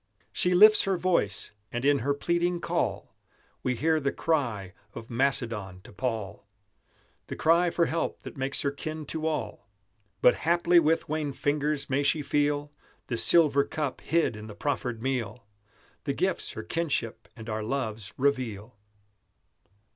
[0.33, 3.13] She lifts her voice, and in her pleading call
[3.61, 6.47] We hear the cry of Macedon to Paul,
[7.27, 9.69] The cry for help that makes her kin to all.
[10.19, 12.71] But haply with wan fingers may she feel
[13.09, 15.45] The silver cup hid in the proffered meal,
[16.05, 18.75] The gifts her kinship and our loves reveal.